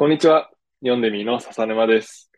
[0.00, 0.48] こんにちは。
[0.80, 2.30] 読んでみの笹沼です。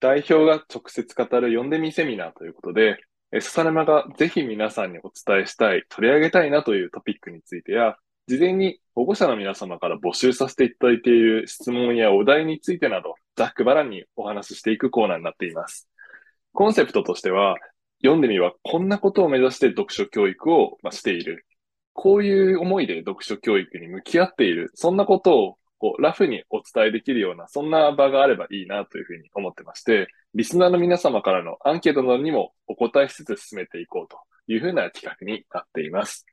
[0.00, 2.98] 代表が直接語る読んでみセミナーということで、
[3.40, 7.94] 笹沼がぜひ皆さんにお伝えしたい、取り上げたいなというトピックについてや、
[8.26, 15.88] 事前に保護者の皆様から募集させていただいている質問やお題についてなど、ざっくばらんにお話ししていくコーナーになっています。
[16.52, 17.54] コンセプトとしては、
[18.02, 21.46] 読んでみはこんなことを目指して読書教育をしている。
[21.92, 24.72] こういう思いで読書教育に向き合っている。
[24.74, 36.26] そんなことをこう、ラフにお伝えできるような、そんな場があればいいなというふうに思ってまして、リスナーの皆様からのアンケートなどにもお答えしつつ進めていこうというふうな企画になっています。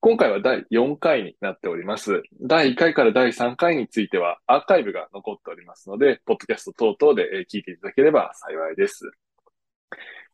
[0.00, 2.22] 今回は第4回になっております。
[2.40, 9.12] 第1回から第3回についてはアーカイブが残っておりますので、ポッドキャスト等々で聞いていただければ幸いです。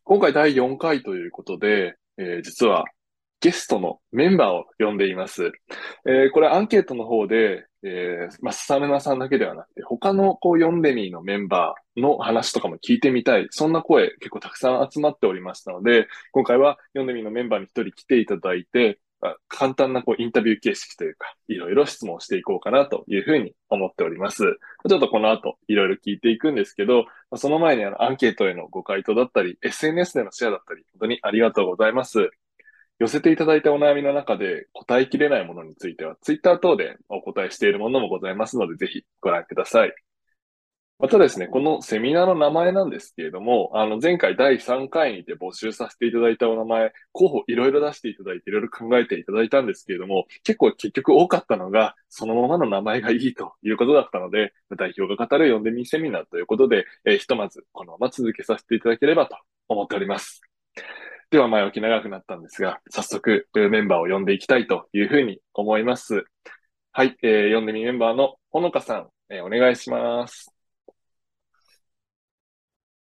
[0.03, 2.85] 今回第4回ということで、えー、実は
[3.41, 5.51] ゲストのメンバーを呼んでいます。
[6.05, 13.47] えー、これアンケートの方で、えー、まあ、スサムナさんだけではなくて、他のこう、読んでみーのメンバーの話とかも聞いてみたい。
[13.51, 24.43] そんな声結構たくさん集まっておりましたので、今回は読んでみーのメンバーに一人来ていただいて、まあ、簡単なこうインタビュー形式というか、いろいろ質問していこうかなというふうに思っております。
[24.87, 32.29] ちょっとこの後いろいろ聞いていくんですけど、その前にあのアンケートへのご回答だったり、SNS でのシェアだったり、本当にありがとうございます。
[32.99, 39.93] 寄せていただいたお悩みの中で答えきれないものについては、ツイッター等でお答えしているものもございますので、ぜひご覧ください。
[40.99, 59.37] またですね、このセミナーの名前なんですけれども、あの、前回第3回にて募集させていただいたお名前、候補いろいろ出していただいて、いろいろ考えていただいたんですけれども、結構結局多かったのが、そのままの名前がいいということだったので、代表が語る読んでみセミナーということで、えー、ひとまずこのまま続けさせていただければと
[59.69, 60.41] 思っております。
[61.31, 66.25] では前置き長くなったんですが、早速メンバーを呼んでいきたいというふうに思います。
[66.91, 70.51] はい、えー、呼んでみメンバーのほのかさん、えー、お願いします。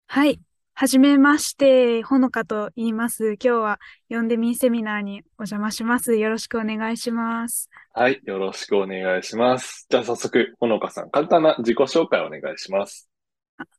[0.07, 0.41] はい。
[0.75, 3.33] はじめまして、ほのかと言います。
[3.33, 3.81] 今日は
[4.11, 6.15] 呼んでみセミナーにお邪魔します。
[6.17, 7.71] よろしくお願いします。
[7.95, 8.21] はい。
[8.25, 9.87] よろしくお願いします。
[9.89, 13.09] じゃあ早速、ほのかさん、簡単な自己紹介をお願いします。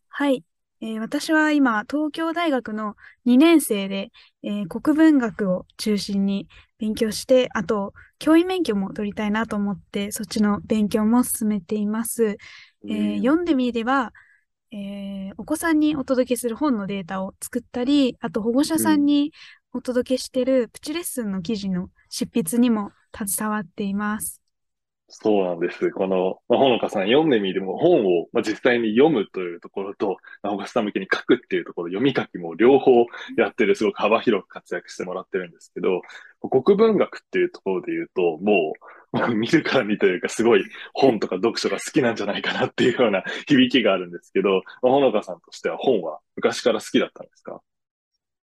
[0.10, 0.44] はい。
[0.82, 2.96] えー、私は今、東京大学の
[3.26, 4.12] 2年生で、
[4.44, 6.48] えー、国文学を中心に
[6.78, 12.38] 勉強して、あと、教員免許も取りたいなと思って、そっちの勉強も進めています。
[12.86, 14.14] えー、読んでみれば、
[14.72, 19.34] えお子さんにお届けする本のデータを作ったり、あと保護者さんに
[19.74, 24.42] お届けしているプチレッスンの記事の執筆にも携わっています。
[25.12, 25.90] そうなんです。
[25.92, 32.92] この、まあ、ほのかさん読んでみても本を、まあ、実際に読むというところと、保護者さん向けに書くっていうところ、読み書きも両方
[33.36, 36.02] やってる、すごく幅広く活躍してもらってるんですけど、
[36.64, 38.74] 国文学っていうところで言うと、も
[39.12, 47.62] う、まあ、 見るからにというか、すごい本とか読書が好きなんじゃないかなっていうような響きがあるんですけど、まあ、ほのかさんとしては本は昔から好きだったんですか？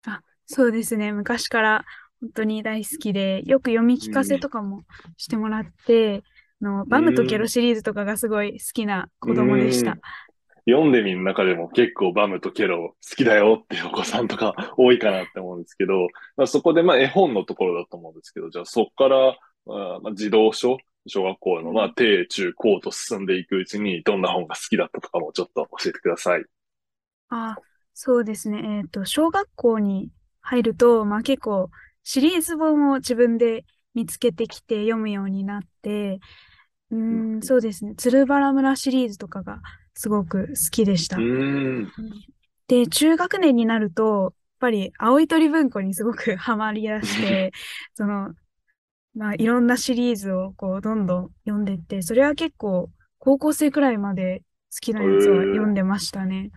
[0.07, 1.11] あ、そうですね。
[1.11, 1.85] 昔から
[2.21, 4.83] 本当に大好きで、よく読み聞かせとかも
[5.17, 6.23] してもらって、うん
[6.65, 9.97] のバムとケロシリーズとかがすごい好きな子供でした。
[10.67, 19.37] 読んでみる中でも結構バムとケロ好きだよっていうお子さんとか多いかなって思うんですけど、まあ、そこでまあ絵本のところだと思うんですけど、じゃあそこから
[20.01, 20.77] まあ児童書、
[21.07, 26.43] 小学校のまあ低中高と進んでいくうちにどんな本が好きだったとかもちょっと教えてください。
[27.29, 27.55] あ、
[27.93, 28.61] そうですね。
[28.63, 30.09] えっ、ー、と、小学校に
[30.41, 31.69] 入ると、まあ結構
[32.03, 36.19] シリーズ本を自分で見つけてきて読むようになって、
[36.95, 37.94] うん、そうですね。
[37.95, 39.61] 鶴原村シリーズとかが
[39.94, 41.17] すごく好きでした。
[42.67, 47.51] で、中学年になると、やっぱり青い鳥文庫にすごくハマりだして、
[47.94, 48.34] その、
[49.13, 52.89] まあ、いろんなシリーズをこう、どんどん読んでって、それは結構、
[53.19, 56.51] 高校生くらいまで好きなやつは読んでましたね。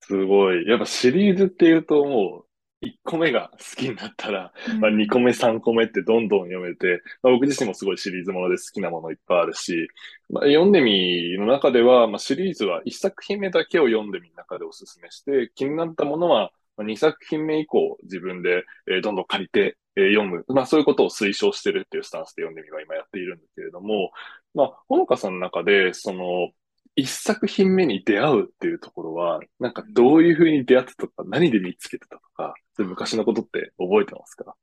[0.00, 0.66] すごい。
[0.66, 2.43] やっぱシリーズっていうともう、
[2.84, 9.88] 1個目が好きになったら、まあ、2個目、3個目ってどんどん読めて、まあ、僕自身もすごいシリーズもので好きなものいっぱいあるし、
[10.30, 20.44] まあ、読んでみの中では、まあ、シリーズは1作品目だけを読んでみの中でおすすめして、気になったものは、まあ、2作品目以降自分で、えー、どんどん借りて、えー、読む。
[20.48, 24.10] まあそういうことを推奨してるっていうスタンスで読んでみは今やっているんだけれども、
[24.54, 26.50] まあ、ほのかさんの中で、その、
[26.96, 34.54] 一作品目に出会うっていうところは、なんかどういうふうに出会ってたとか、何で見つけてたとか、昔のことって覚えてますか？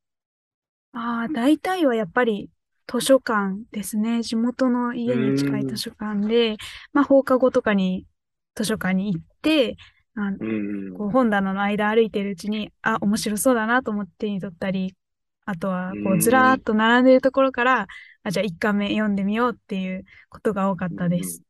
[0.93, 2.49] ああ、大体はやっぱり
[2.87, 4.23] 図書館ですね。
[4.23, 6.57] 地元の家に近い図書館で、
[6.93, 8.05] まあ放課後とかに
[8.55, 9.77] 図書館に行って、
[10.15, 10.31] あ
[10.97, 14.93] こう本棚の間歩いてるうちに、あ、面白そうだなと思って手に取ったり、
[15.45, 17.87] あとはこうずらーっと並んでるところから、
[18.23, 21.41] あ、じゃあ1巻目読んでみようっていうことが多かったです。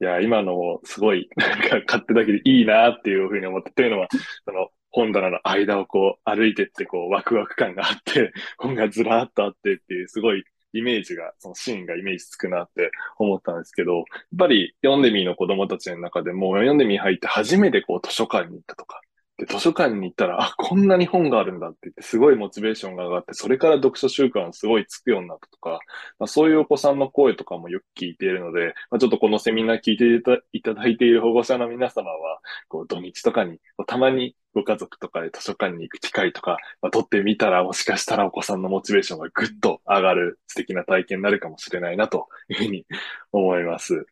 [0.00, 4.08] いや、今のもすごい、 なんか勝手だけでいいなっていうふうに思って、というのは、
[4.44, 14.04] その本棚の間をこう歩いてってこうワクワク感があって、 本がずらーっとあってっていうすごいイメージが、そのシーンがイメージつくなって思ったんですけど、やっ
[14.38, 19.00] ぱり読んでみーの子供たちの中でも、読んでみー入って初めてこう図書館に行ったとか、
[19.38, 25.78] で、図書館に行ったら、あ、こんなに本があるんだって言って、すごいモチベーションが上がって、それから読書習慣すごいつくようになったとか、
[26.18, 30.04] まあ、そういうお子さんの声とかもよく聞いているので、まあ、ちょっとこのセミナー聞いて
[30.52, 42.86] いただいている保護者の皆様は、こう、土日とかに、たまにご家族とかで図書館に行く機会とか、まあ、取ってみたら、もしかしたらお子さんのモチベーションがぐっと上がる素敵な体験になるかもしれないなというふうに
[43.30, 44.06] 思います。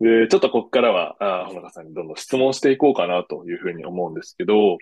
[0.00, 4.78] で、ちょっとここからは、あほのかさんにどんどん質問していこうかなというふうに思うんですけど、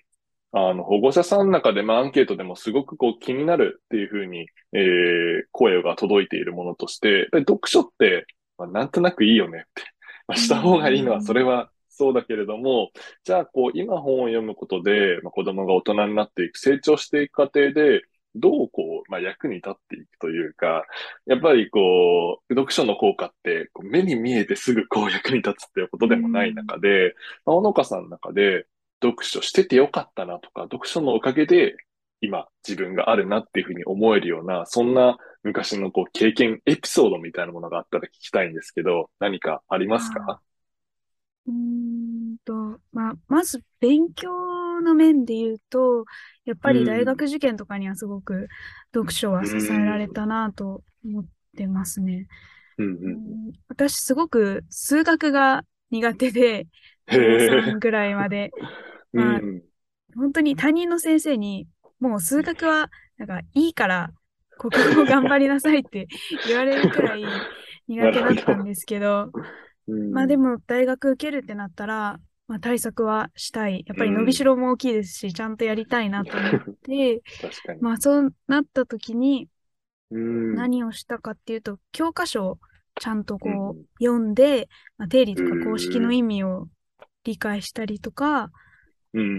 [0.52, 8.26] あの、保護者さんの中で、まあ、アンケートでもすごくこう気になるっていうふうに、えー、声が届いているものとして、読書って、
[8.56, 9.82] まあ、なんとなくいいよねって。
[10.26, 12.90] まあ、した方がいいのは、それはそうだけれども、
[13.24, 18.02] じゃあ、こう、今本を読むことで、まあ、子供が大人になっていく、成長していく過程で、
[18.34, 20.84] どうこう、まあ、役に立っていくというか、
[21.26, 27.14] やっぱりこう、読書の効果って、こう目に見えてすぐこう役に立つっていうことでもない中で、
[27.44, 28.66] まあ、小野香さんの中で、
[29.02, 31.76] 読書しててよかったなとか、読書のおかげで
[32.22, 40.40] 今自分があるなっていうふうに思えるような、そんな昔のこう経験、エピソードみたいなものがあったら聞きたいんですけど、何かありますか？
[41.46, 44.30] うんと、まあ、まず勉強
[44.84, 46.04] の面で言うと、
[46.44, 48.48] やっぱり大学受験とかにはすごく
[48.92, 51.24] 読書は支えられたなと思っ
[51.56, 52.28] てますね。
[52.78, 56.66] うんうん、私すごく数学が苦手で、
[57.06, 58.50] 高3ぐらいまで。
[59.12, 59.62] まあ、うん、
[60.16, 61.68] 本当に担任の先生に、
[62.00, 64.10] もう数学は、なんかいいから、
[64.58, 66.08] 国語頑張りなさいって
[66.46, 67.24] 言われるくらい
[67.88, 69.30] 苦手だったんですけど、
[70.12, 73.84] まあでも大学受けるってなったら、まあ、対策はしたい。
[73.86, 77.22] やっぱり伸びしろも大きいですし、うん、ちゃんとやりたいなと思って、
[77.80, 79.48] まあそうなった時に、
[80.10, 82.58] 何をしたかっていうと、教科書を
[83.00, 84.68] ちゃんとこう読んで、
[84.98, 86.68] まあ、定理とか公式の意味を
[87.24, 88.50] 理解したりとか、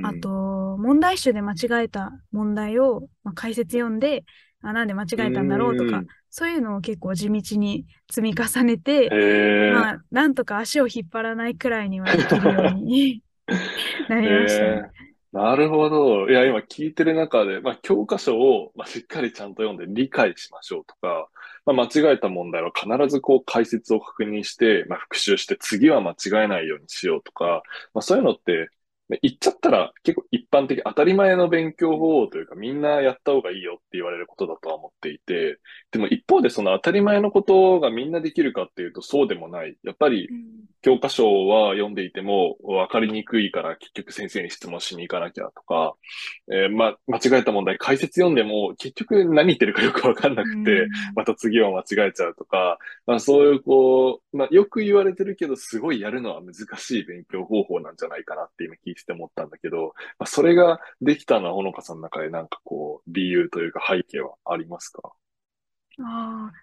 [0.03, 0.29] あと、
[0.77, 4.23] 問題集で間違えた問題を、まあ、解説読んで、
[4.65, 9.09] あ、なんで間違えたんだろうとか、そういうのを結構地道に積み重ねて、
[9.73, 13.21] まあ、なんとか足を引っ張らないくらいにはできるように
[14.09, 14.91] なりましたね。
[15.35, 16.29] なるほど。
[16.29, 21.27] いや、今聞いてる中で、まあ、教科書を、まあ、しっかりちゃんと読んで理解しましょうとか、
[21.65, 27.63] まあ、間違えた問題は必ずこう解説を確認して、まあ、復習して次は間違えないようにしようとか、
[27.93, 28.69] まあ、そういうのって、
[29.09, 35.59] 言っちゃったら結構一般的、当たり前の勉強方法というかみんなやった方がいいよって言われることだとは思っていて、
[35.91, 39.77] でも一方でその当たり前のことがみんなできるかっていうとそうでもない。
[39.83, 40.29] やっぱり
[40.85, 45.95] 教科書は読んでいても分かりにくいから結局先生に質問しに行かなきゃとか、
[46.47, 50.85] えー、ま、間違えた問題解説読んでも結局何言ってるかよく分かんなくて、
[51.15, 52.77] また次は間違えちゃうとか、
[53.07, 65.01] まあそういうこう、まあよく言われてるけどすごいやるのは難しい勉強方法なんじゃないかなって今聞いてて思ったんだけど、まあ、それができたのはほのかさんの中でなんかこう理由というか背景はありますか？
[66.03, 66.53] ああ、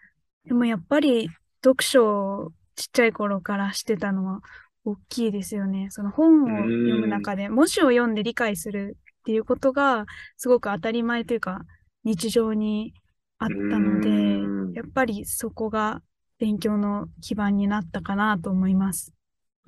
[0.47, 1.29] でもやっぱり
[1.65, 4.41] 読書をちっちゃい頃からしてたのは
[4.85, 5.89] 大きいですよね。
[5.91, 11.63] その本を読む中で文字を読んで理解するっていうことがすごく当たり前というか
[12.05, 12.95] 日常に
[13.39, 16.03] あったので、やっぱりそこが
[16.39, 19.13] 勉強の基盤になったかなと思います。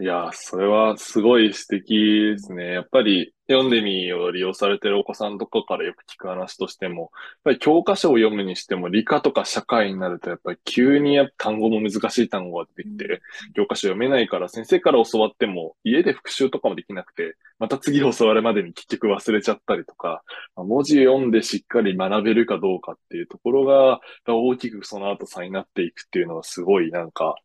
[0.00, 2.72] いや、それはすごい素敵ですね。
[2.72, 7.10] やっぱり読んでみを利用されてるお子さんとかからよく聞く話としても、やっ
[7.44, 13.22] ぱり教科書を読むにしても理科とか社会になるとやっぱり急に単語も難しい単語が出てきて、
[13.54, 20.24] 教科書読めないから先生から教わっても家で復習とかもできなくて、また次教わるまでに結局忘れちゃったりとか、
[20.56, 27.36] 文字読んでしっかり学べるかどうかっていうところが大きくその後差になっていくっていうのはすごいなんか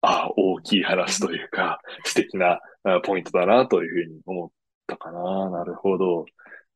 [0.00, 2.60] あ、大きい話というか、素敵な
[3.04, 4.50] ポイントだなというふうに思っ
[4.86, 5.50] たかな。
[5.50, 6.24] なるほど。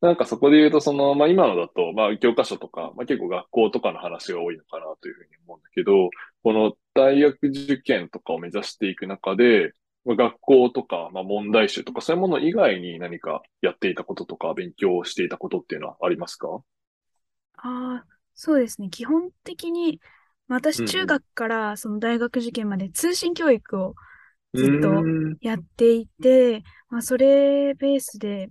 [0.00, 6.10] なんかそこで言うと、その、まあ今のだと、まあ教科書とか、まあ結構学校とかの話が多いのかなというふうに思うんだけど、
[6.42, 9.72] この大学受験とかを目指していく中で、
[10.04, 16.48] まあ、学校とか、まあ問題集とか、そういうもの以外に何かやっていたこととか、勉強していたことっていうのはありますか？
[17.58, 18.90] ああ、そうですね。
[18.90, 20.00] 基本的に、
[20.56, 23.94] 私、中学からその大学受験まで通信教育を
[24.54, 25.08] ずっと
[25.40, 28.50] やっていて、まあ、それベースで、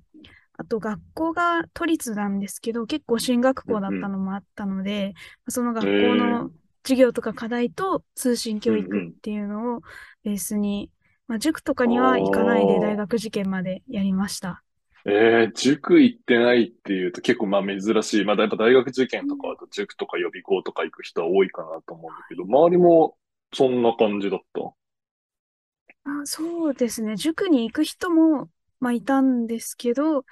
[0.54, 5.14] あと学校が都立なんですけど、結構進学校だったのもあったので、
[5.50, 6.52] その学校の
[6.84, 9.82] 授業とか課題と通信教育っていうのを
[10.24, 10.92] ベースに
[11.32, 14.64] まあ、塾とかには行かないで大学受験までやりました。
[15.06, 18.26] えー、塾行ってないっていうと結構まあ珍しい。
[18.26, 23.18] まあやっぱ大学受験とかだと塾とか予備校とか行く人は多いかなと思うんだけど、周りも
[23.54, 24.62] そんな感じだった？
[26.04, 27.16] あ、そうですね。
[27.16, 30.26] 塾に行く人も、まあいたんですけど、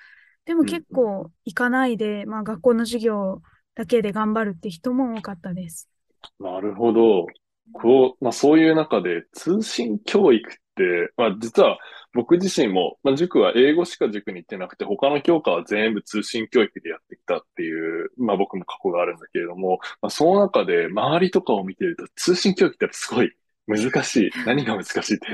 [0.45, 3.41] でも結構行かないで、まあ学校の授業
[3.75, 5.87] だけで頑張るって人も多かったです。
[6.39, 7.27] なるほど。
[7.71, 10.49] こう、まあそういう中で通信教育
[11.17, 11.77] まあ実は
[12.13, 23.31] 僕自身も、まあ塾は英語しか塾に行ってなくて、他の教科は全部通信教育でやってきたっていう、まあ僕も過去があるんだけれども、まあその中で周りとかを見てると通信教育ってすごい
[23.69, 24.31] 難しい。
[24.47, 25.27] 何が難しいって、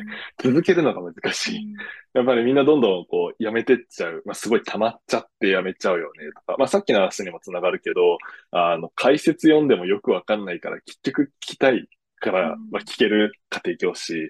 [0.44, 1.74] 続けるのが難しい。
[2.14, 4.24] やっぱりみんなどんどんこう、やめてっちゃう。
[4.25, 6.56] まあ、すごい溜まっちゃってやめちゃうよね、とか。
[6.60, 8.18] まあ、さっきの話にもつながるけど、
[8.52, 11.88] あの、解説読んでもよくわかんないから、結局聞きたい
[12.20, 14.30] から、まあ、聞ける家庭教師、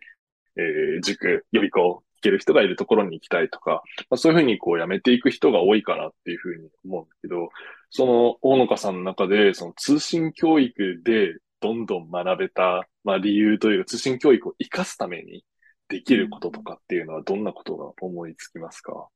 [0.58, 7.50] えー、塾、予備校、聞ける人がいるところに行きたいとか、まあ、そういうふうにこう、やめていく人が多いかなっていうふうに思うんだけど、
[7.90, 15.46] その、大野香さんの中で、その通信教育でどんどん学べた、まあ理由というか通信教育を活かすために
[15.88, 19.08] できることとかっていうのはどんなことが思いつきますか？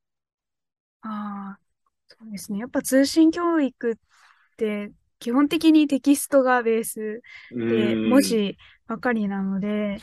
[1.02, 1.60] ああ、
[2.08, 2.60] そうですね。
[2.60, 3.96] やっぱ通信教育っ
[4.58, 10.00] て基本的にテキストがベースで文字ばかりなので、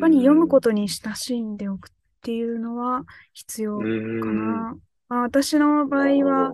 [0.00, 1.90] ぱり読むことに親しんでおくっ
[2.22, 4.76] ていうのは必要かな。
[5.08, 6.52] まあ、私の場合は、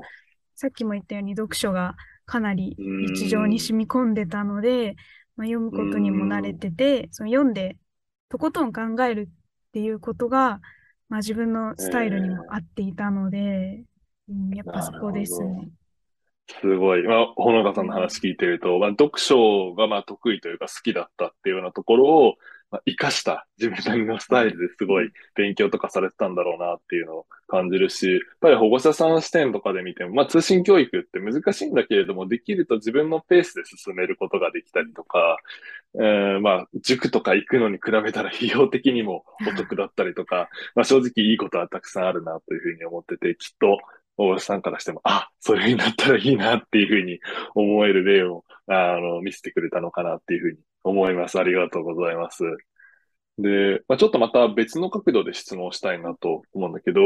[0.54, 1.96] さっきも言ったように読書が
[2.26, 4.96] かなり日常に染み込んでたので、
[5.36, 7.76] まあ、読むことにも慣れてて、その読んで
[8.28, 10.60] とことん考えるっていうことが、
[11.08, 13.84] まあ、自分のスタイルにも合っていたので、
[14.28, 15.68] うん、やっぱそこですね。
[16.60, 17.02] すごい。
[17.02, 22.34] まあ、ほのかさんの話聞いてると、まあ、読書がまあ得意というか好きだったっていうようなところを、
[22.72, 35.36] まあ、活かした自分なりのスタイルですごい勉強とかされてたんだろうなっていうのを感じるし、やっぱり保護者さん視点とかで見ても、まあ通信教育って難しいんだけれども、できると自分のペースで進めることができたりとか、
[35.96, 43.78] えー、まあ塾とか行くのに比べたら費用的にもお得だったりとか、まあ正直いいことはたくさんあるなというふうに思ってて、きっと
[44.16, 47.20] 大橋さんからしても、あ、それになったらいいなっていうふうに
[47.54, 51.38] 思える例を、あの、見せてくれたのかなっていうふうに思います。
[51.38, 52.42] ありがとうございます。
[53.38, 57.00] で、まあ、ちょっとまた別の角度で質問したいなと思うんだけど、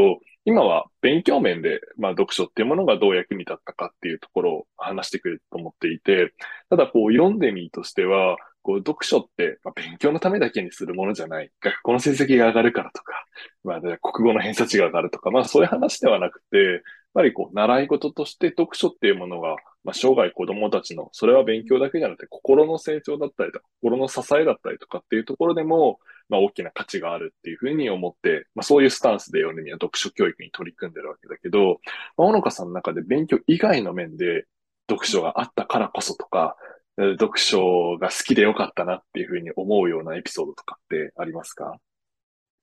[0.44, 6.34] 今は勉強面で、まあ、読書っていうものがどう役に立ったかっていうところを話してくれると思っていて、
[6.68, 11.50] ただこう読んでみとしては、こう読書って、まあ、勉強のためだけにするものじゃない。
[11.60, 13.24] 学校の成績が上がるからとか、
[13.62, 16.82] まあ、国語の偏差値が上がるとか、まあそういう話ではなくて、
[17.16, 31.80] ぱりこう習い事として読書っていうものが、まあ生涯子供たちの、それは勉強だけじゃなくて心の成長だったりとか、心の支えだったりとかっていうところでも、まあ大きな価値があるっていうふうに思って、まあそういうスタンスで読んでみは読書教育に取り組んでるわけだけど、
[32.16, 34.44] まあ、ほのかさんの中で勉強以外の面で
[34.90, 36.56] 読書があったからこそとか、
[36.96, 41.76] 読書が好きでよかったなっていうふうに思うようなエピソードとかってありますか？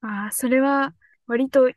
[0.02, 0.94] ああ、それは
[1.28, 1.72] 割と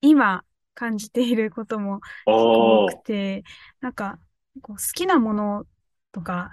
[0.00, 0.42] 今
[0.74, 3.44] 感じていることも多くて、
[3.80, 4.18] なんか
[4.62, 5.64] こう好きなもの
[6.12, 6.50] とか、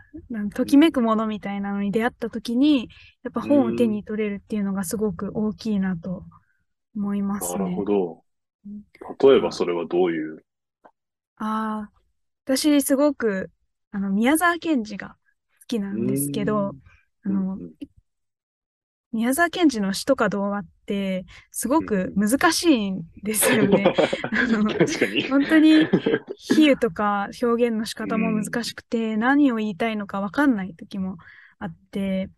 [0.54, 2.90] ときめくものみたいなのに出会った時に、
[3.24, 6.24] やっぱ本を手に取れるっていうのがすごく大きいなと
[6.96, 7.60] 思いますね。
[7.60, 8.24] なるほど。
[9.20, 10.44] 例えばそれはどういう？
[11.38, 11.92] ああ、
[12.46, 13.52] 私すごく、
[13.92, 15.16] あの、宮沢賢治が
[15.68, 16.76] きなんですけど、
[17.24, 17.60] あの、
[19.14, 23.94] 宮沢賢治の詩とか童話って、すごく難しいんですよね。
[25.30, 25.86] 本当に、
[26.36, 31.18] 比喩とか表現の仕方も難しくて、何を言いたいのかわかんない時も
[31.60, 32.30] あって、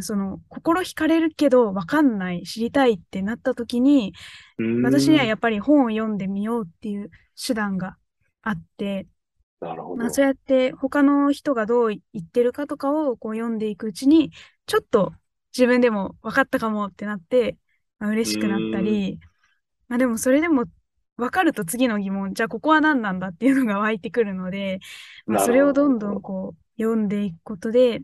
[0.00, 4.12] その、心惹かれるけどわかんない、知りたいってなった時に、
[4.82, 7.10] 私にはやっぱり本を読んでみようっていう
[7.44, 7.96] 手段が
[8.42, 9.06] あって、
[9.60, 9.96] なるほど。
[9.96, 14.32] まあ、そうやって他の人がどう言ってるかとかをこう読んでいくうちに、
[14.66, 15.12] ちょっと
[15.56, 17.58] 自分でも分かったかもってなって、
[17.98, 19.18] まあ、嬉しくなったり、
[19.88, 20.64] まあでもそれでも
[21.16, 24.80] 分かると次の疑問、じゃあここは何なんだっていうのが湧いてくるので、
[25.26, 28.02] まあ、それをどんどんこう読んでいくことで、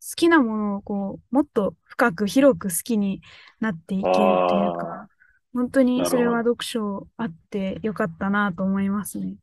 [0.00, 3.20] 好きなものをこうもっと深く広く好きに
[3.60, 5.08] なっていけるっていうか、
[5.52, 9.34] 本当にそれは読書あってよかったなと思いますね。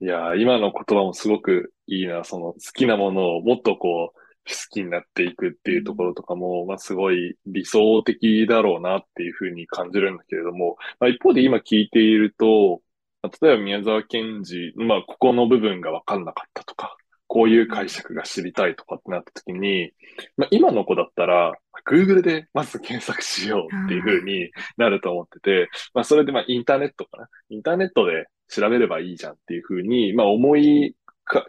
[0.00, 2.24] いや、今の言葉もすごくいいな。
[2.24, 12.80] その好きなものをもっとこう、好きになっていくっていうところとかも、まあすごい理想的だろうなっていうふうに感じるんだけれども、まあ一方で今聞いていると、
[13.22, 19.92] 例えば宮沢賢治、まあここの部分がわかんなかったとか、こういう解釈が知りたいとかってなった時に、
[20.36, 21.52] まあ、今の子だったら、
[21.88, 27.28] Google でまず検索しようっていう風になると思ってて、まあ、それでまあインターネットかな？
[27.50, 30.96] インターネットで調べればいいじゃんっていう風に、まあ、思い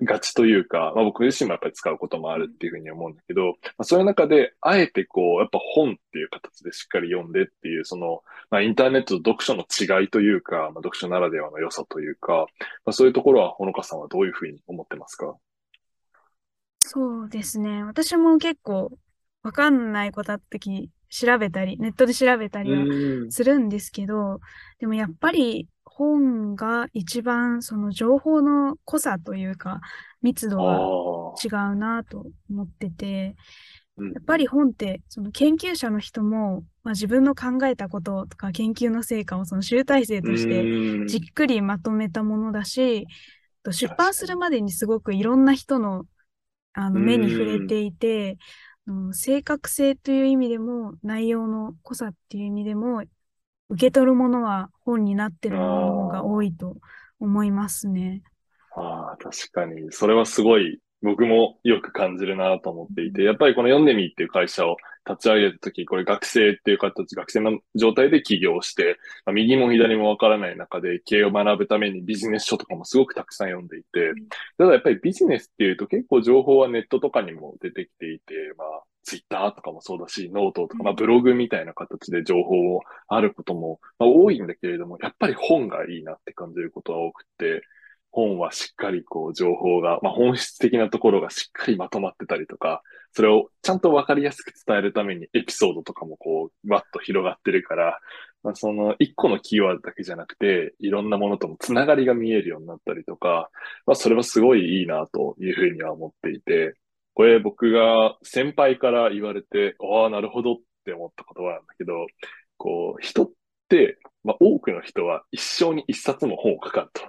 [0.03, 12.45] がちというか、まあ、僕自身もやっぱり使うこともあるっていうふうに思うんだけど、まあ、そういう中で、あえてこう、やっぱ本っていう形でしっかり読んでっていう、その、まあ、インターネットと読書の違いというか、まあ、読書ならではの良さというか、
[12.85, 15.35] まあ、そういうところは、ほのかさんはどういうふうに思ってますか？
[16.79, 17.83] そうですね。
[17.83, 18.91] 私も結構、
[19.43, 22.85] わかんないことあった時、調べたり、ネットで調べたりは
[23.31, 24.39] するんですけど、
[24.79, 25.67] でもやっぱり
[26.01, 29.81] 本が一番その情報の濃さというか
[30.23, 30.79] 密度が
[31.43, 33.35] 違うなと思ってて、
[33.97, 43.05] やっぱり本ってその研究者の人も、まあ、自分の考えたこととか研究の成果をその集大成としてじっくりまとめたものだし、
[43.69, 46.05] 出版するまでにすごくいろんな人の
[46.73, 48.39] あの目に触れていて、
[49.13, 53.03] 正確性という意味でも内容の濃さっていう意味でも
[53.71, 56.75] 受け取るものは本になってるものが多いと
[57.19, 58.21] 思いますね。
[58.75, 59.91] ああ、確かに。
[59.91, 64.75] それはすごい僕もよく感じるなと思っていて、やっぱりこの読んでみっていう会社を
[65.09, 74.11] 立ち上げたとき、これ学生っていう形、学生の状態で起業して、まあ、右も左もわからない中で経営を学ぶためにビジネス書とかもすごくたくさん読んでいて、
[74.57, 87.61] ただやっぱりビジネスっていうと結構情報はネットとかにも出てきていて、まあ、ツイッターとかもそうだし、ノートとか、まあ、ブログみたいな形で情報をあることも、まあ、多いんだけれども、やっぱり本がいいなって感じることは多くて、
[88.11, 92.81] 本はしっかりこう情報が、まあ、本質的なところがしっかりまとまってたりとか、
[93.13, 97.99] それをちゃんとわかりやすく伝えるためにエピソードとかもこう、わっと広がってるから、
[98.43, 103.49] まあ、その一個のキーワードだけじゃなくて、いろんなものともつながりが見えるようになったりとか、
[103.85, 106.75] まあ、それはすごいいいなというふうには思っていて、
[107.13, 112.05] これ僕が先輩から言われて、ああ、なるほどって思った言葉なんだけど、
[112.57, 113.31] こう、人っ
[113.69, 117.01] て、まあ、多くの人は一生に一冊も本を書かんと。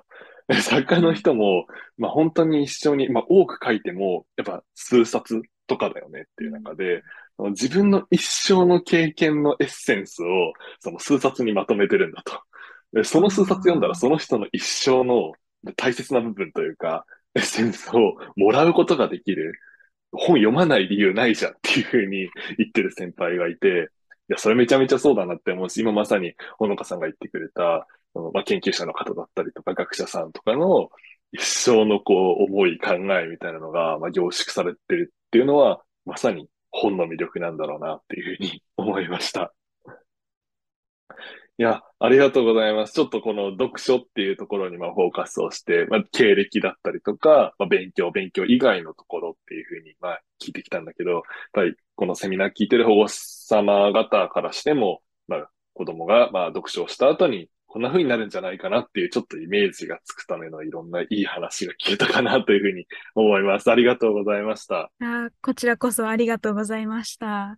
[0.60, 1.66] 作家の人も、
[1.98, 7.02] まあ本当に一緒に、まあ多く書いても、やっぱ数冊とかだよねっていう中で、
[7.38, 12.40] うん、自分の一生の経験のエッセンスを、その数冊にまとめてるんだと。
[12.92, 15.32] でその数冊読んだら、その人の一生の
[15.76, 19.54] 大切な部分というか、エッセンスをもらうことができる。
[20.12, 23.88] 本読まない理由ないじゃんっていうふうに言ってる先輩がいて、
[24.28, 30.90] いや、それめちゃめちゃそうだなって思うし、今まさにほのかさんが言ってくれた、まあ、研究者の方だったりとか、学者さんとかの
[31.32, 39.54] 一生のこう、思い、考えみたいなのが、まあ、凝縮されてるっていうのは、まさに本の魅力なんだろうなっていうふうに思いました。
[41.58, 42.92] いや、ありがとうございます。
[42.94, 49.36] ちょっとこの読書っていうところにまあフォーカスをして、まあ、経歴だったりとか、まあ、勉強、勉強以外のところ
[50.42, 63.70] 聞いてきたんだけど、やっぱりこのセミナー聞いてる保護者様方からしても、まあ子供がまあ読書をした後にこんな風になるんじゃないかなっていうちょっとイメージがつくためのいろんないい話が聞けたかなというふうに思います。
[63.70, 64.90] ありがとうございました。
[65.00, 67.56] あこちらこそありがとうございました。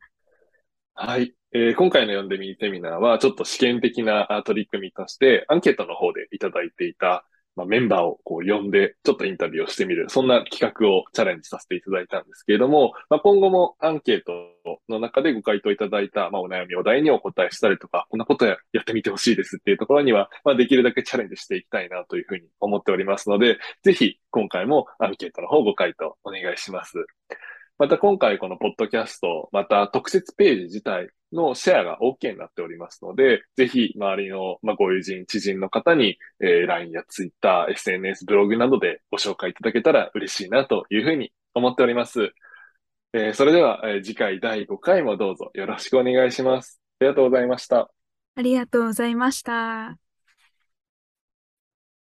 [0.94, 1.34] はい。
[1.52, 7.24] えー、今回の読んでみセミナーはちょっと試験的な取り組みとしてアンケートの方でいただいていた
[7.56, 14.32] まあ、メンバーをこう呼んで、ちょっとインタビューをしてみる、そんな企画をチャレンジさせていただいたんですけれども、まあ、今後もアンケート
[14.88, 27.06] の中でご回答いただいた、まあ、お悩み、お題にお答えしたりとか、こんなことやってみてほしいですっていうところには、まあ、できるだけチャレンジしていきたいなというふうに思っておりますので、ぜひ今回もアンケートの方ご回答お願いします。
[27.76, 42.30] また今回このポッドキャスト、また特設ページ自体のシェアが OK になっておりますので、ぜひ周りの、まあ、ご友人、知人の方に、えー、LINE や Twitter、SNS、ブログなどでご紹介いただけたら嬉しいなというふうに思っております。
[43.12, 46.80] えー、それでは、えー、次回第5回もどうぞよろしくお願いします。
[47.00, 47.90] ありがとうございました。
[48.36, 50.03] ありがとうございました。